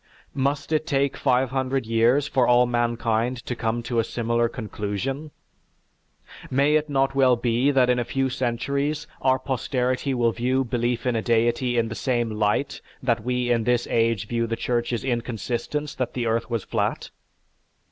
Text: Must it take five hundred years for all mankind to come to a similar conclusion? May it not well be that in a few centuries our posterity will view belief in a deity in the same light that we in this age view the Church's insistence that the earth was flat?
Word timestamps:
Must 0.33 0.71
it 0.71 0.87
take 0.87 1.15
five 1.15 1.51
hundred 1.51 1.85
years 1.85 2.27
for 2.27 2.47
all 2.47 2.65
mankind 2.65 3.37
to 3.45 3.55
come 3.55 3.83
to 3.83 3.99
a 3.99 4.03
similar 4.03 4.49
conclusion? 4.49 5.29
May 6.49 6.73
it 6.73 6.89
not 6.89 7.13
well 7.13 7.35
be 7.35 7.69
that 7.69 7.87
in 7.87 7.99
a 7.99 8.03
few 8.03 8.27
centuries 8.27 9.05
our 9.21 9.37
posterity 9.37 10.15
will 10.15 10.31
view 10.31 10.63
belief 10.63 11.05
in 11.05 11.15
a 11.15 11.21
deity 11.21 11.77
in 11.77 11.87
the 11.89 11.93
same 11.93 12.31
light 12.31 12.81
that 13.03 13.23
we 13.23 13.51
in 13.51 13.63
this 13.63 13.85
age 13.91 14.27
view 14.27 14.47
the 14.47 14.55
Church's 14.55 15.03
insistence 15.03 15.93
that 15.93 16.13
the 16.15 16.25
earth 16.25 16.49
was 16.49 16.63
flat? 16.63 17.11